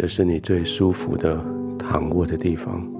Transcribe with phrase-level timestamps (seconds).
[0.00, 1.44] 这是你最舒服的
[1.78, 2.90] 躺卧的地方。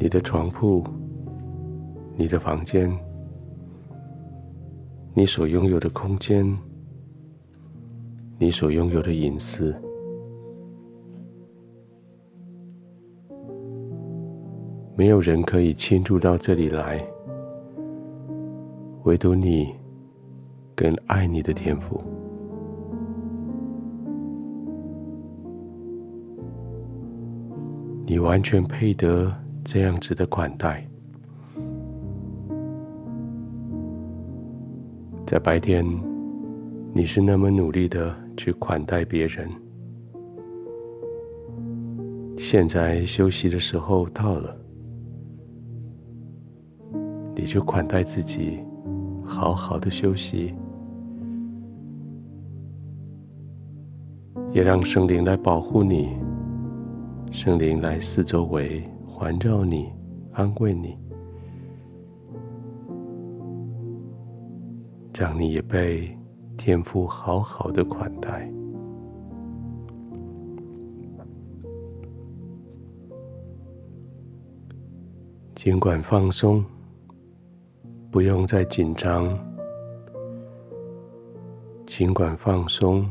[0.00, 0.82] 你的床铺，
[2.16, 2.92] 你的房间，
[5.14, 6.44] 你所拥有的空间，
[8.36, 9.72] 你所拥有的隐私，
[14.96, 17.00] 没有人可以侵入到这里来，
[19.04, 19.72] 唯独你
[20.74, 22.02] 跟爱你的天赋。
[28.08, 30.86] 你完全配得这样子的款待。
[35.26, 35.84] 在白天，
[36.92, 39.50] 你是那么努力的去款待别人。
[42.38, 44.56] 现在休息的时候到了，
[47.34, 48.60] 你就款待自己，
[49.24, 50.54] 好好的休息，
[54.52, 56.10] 也让圣灵来保护你，
[57.30, 59.92] 圣灵来四周围环绕你，
[60.32, 60.98] 安慰你。
[65.18, 66.14] 让你也被
[66.58, 68.50] 天父好好的款待，
[75.54, 76.62] 尽管放松，
[78.10, 79.26] 不用再紧张；
[81.86, 83.08] 尽管放松，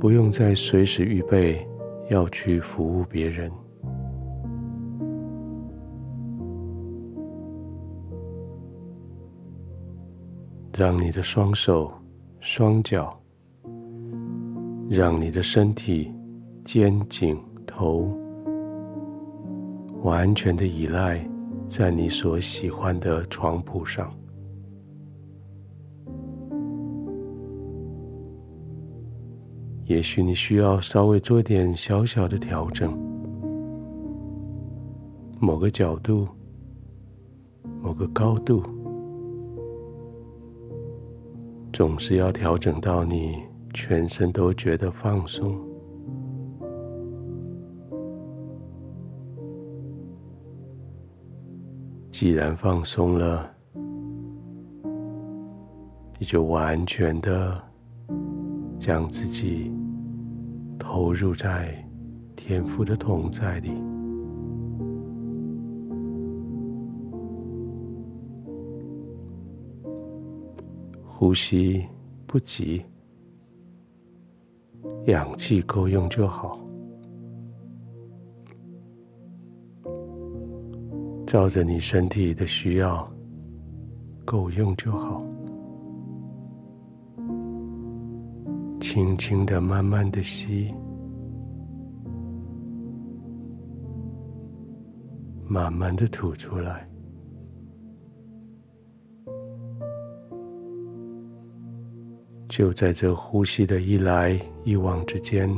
[0.00, 1.64] 不用再随时预备
[2.14, 3.50] 要去服务别人。
[10.78, 11.92] 让你的双手、
[12.38, 13.20] 双脚，
[14.88, 16.14] 让你的身体、
[16.64, 18.08] 肩颈、头，
[20.02, 21.24] 完全的依赖
[21.66, 24.12] 在你所喜欢的床铺上。
[29.86, 32.96] 也许你需要稍微做点小小的调整，
[35.38, 36.26] 某个角度，
[37.82, 38.62] 某个高度。
[41.70, 43.36] 总是要调整到你
[43.72, 45.58] 全身都觉得放松。
[52.12, 53.50] 既然放松了，
[56.16, 57.60] 你就完全的
[58.78, 59.73] 将自己
[60.86, 61.74] 投入在
[62.36, 63.72] 天父的同在里。
[71.02, 71.82] 呼吸
[72.26, 72.84] 不急，
[75.06, 76.60] 氧气够用就好。
[81.26, 83.10] 照着你身体的需要，
[84.24, 85.24] 够用就好。
[88.94, 90.72] 轻轻的、慢慢的吸，
[95.48, 96.88] 慢慢的吐出来。
[102.46, 105.52] 就在这呼吸的一来一往之间，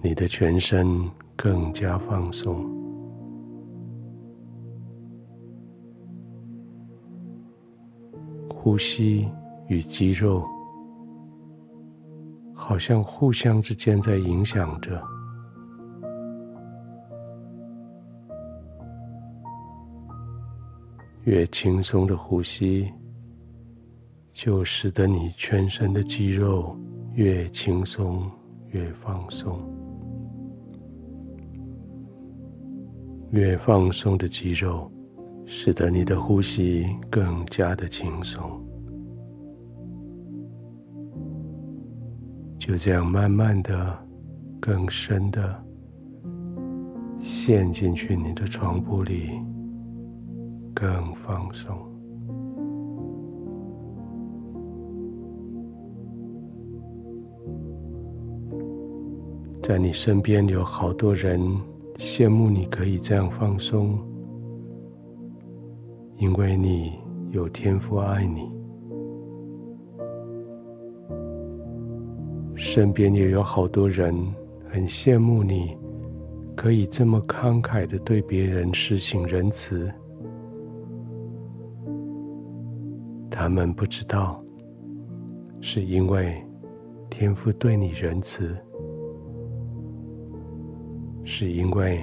[0.00, 1.06] 你的全身
[1.36, 2.64] 更加放松，
[8.54, 9.28] 呼吸
[9.68, 10.42] 与肌肉
[12.64, 15.02] 好像互相之间在影响着，
[21.24, 22.88] 越轻松的呼吸。
[24.32, 26.74] 就使得你全身的肌肉
[27.14, 28.30] 越轻松
[28.68, 29.60] 越放松，
[33.32, 34.90] 越放松的肌肉，
[35.44, 38.61] 使得你的呼吸更加的轻松。
[42.64, 43.98] 就这样慢慢的、
[44.60, 45.64] 更深的
[47.18, 49.30] 陷进去你的床铺里，
[50.72, 51.76] 更放松。
[59.60, 61.40] 在你身边有好多人
[61.96, 63.98] 羡慕你可以这样放松，
[66.16, 66.92] 因为你
[67.32, 68.61] 有天赋爱你。
[72.74, 74.16] 身边也有好多人
[74.70, 75.76] 很羡慕你
[76.56, 79.92] 可以这么慷慨的对别人施行仁慈。
[83.30, 84.42] 他们不知道，
[85.60, 86.42] 是因为
[87.10, 88.56] 天父对你仁慈。
[91.24, 92.02] 是因为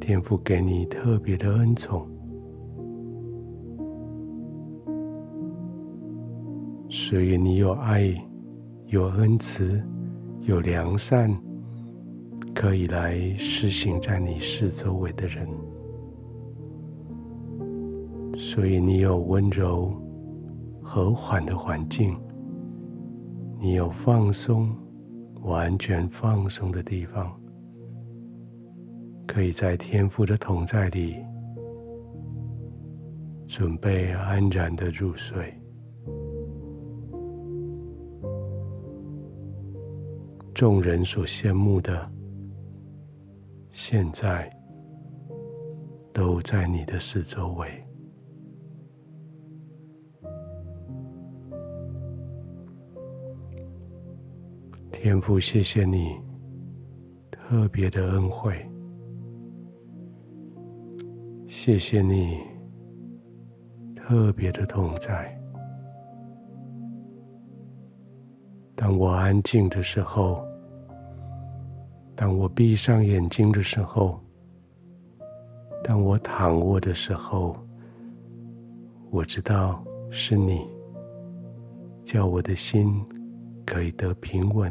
[0.00, 2.04] 天父给你特别的恩宠，
[6.88, 8.12] 所以你有爱，
[8.94, 9.82] 有恩慈，
[10.42, 11.28] 有良善，
[12.54, 15.48] 可以来施行在你四周围的人。
[18.38, 19.92] 所以你有温柔、
[20.80, 22.16] 和缓的环境，
[23.58, 24.72] 你有放松、
[25.42, 27.32] 完全放松的地方，
[29.26, 31.16] 可以在天父的同在里，
[33.48, 35.52] 准备安然的入睡。
[40.54, 42.08] 众人所羡慕的，
[43.70, 44.48] 现在
[46.12, 47.68] 都在你的四周围。
[54.92, 56.16] 天父，谢谢你
[57.32, 58.64] 特别的恩惠，
[61.48, 62.38] 谢谢你
[63.94, 65.43] 特别的同在。
[68.84, 70.46] 当我安静的时候，
[72.14, 74.20] 当我闭上眼睛的时候，
[75.82, 77.56] 当我躺卧的时候，
[79.10, 80.68] 我知道是你，
[82.04, 83.02] 叫我的心
[83.64, 84.70] 可以得平稳，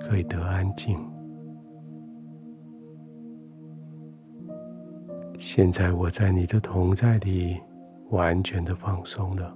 [0.00, 0.98] 可以得安静。
[5.38, 7.60] 现在我在你的同在里，
[8.08, 9.54] 完全的放松了。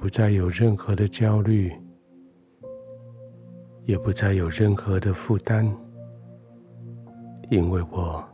[0.00, 1.70] 不再有任何的焦虑，
[3.84, 5.70] 也不再有任何的负担，
[7.50, 8.24] 因为我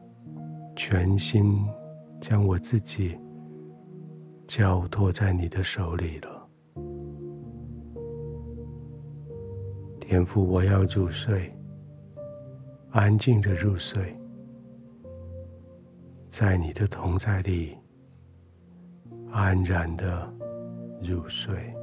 [0.77, 1.67] 全心
[2.21, 3.19] 将我自己
[4.47, 6.49] 交托在你的手里了。
[9.99, 11.53] 天父，我要入睡，
[12.91, 14.17] 安静的入睡，
[16.29, 17.77] 在你的同在里，
[19.33, 20.33] 安然的。
[21.03, 21.75] 入睡。